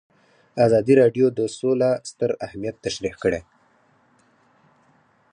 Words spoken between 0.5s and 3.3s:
ازادي راډیو د سوله ستر اهميت تشریح